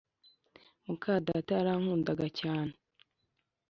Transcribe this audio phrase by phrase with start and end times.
[0.85, 2.73] Mukadata yarankundaga cyane.